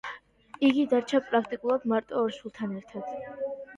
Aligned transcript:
იგი 0.69 0.85
დარჩა 0.93 1.21
პრაქტიკულად 1.27 1.87
მარტო 1.93 2.19
ორ 2.23 2.35
შვილთან 2.39 2.77
ერთად. 2.81 3.15